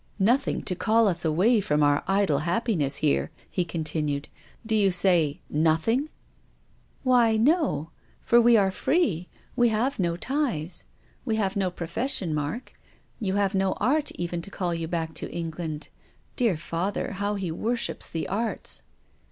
[0.19, 4.29] "Nothing to call us away from our idle hap piness here!" he continued.
[4.65, 6.09] Do you say— nothing?""
[7.03, 7.91] Why— no.
[8.23, 10.85] For we are free; we have no ties.
[11.27, 12.73] You have no profession, Mark.
[13.19, 15.89] You have no art even to call you back to England.
[16.35, 18.81] Dear father— how he worships the arts